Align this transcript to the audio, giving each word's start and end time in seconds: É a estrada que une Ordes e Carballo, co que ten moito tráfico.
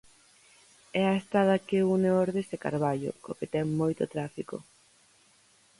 É 1.01 1.03
a 1.07 1.19
estrada 1.21 1.63
que 1.67 1.87
une 1.95 2.09
Ordes 2.23 2.47
e 2.55 2.57
Carballo, 2.65 3.11
co 3.23 3.37
que 3.39 3.47
ten 3.53 3.65
moito 3.81 4.03
tráfico. 4.13 4.55